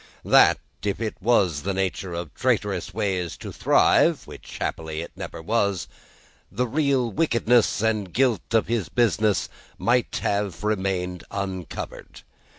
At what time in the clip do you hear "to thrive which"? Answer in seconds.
3.37-4.57